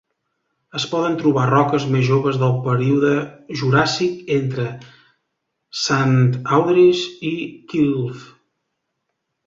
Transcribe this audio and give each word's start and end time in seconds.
Es 0.77 0.85
poden 0.93 1.17
trobar 1.19 1.43
roques 1.49 1.85
més 1.95 2.07
joves 2.07 2.39
del 2.45 2.55
període 2.63 3.13
Juràssic 3.61 4.33
entre 4.39 4.67
Saint 5.85 6.19
Audries 6.59 7.07
i 7.35 7.35
Kilve. 7.75 8.29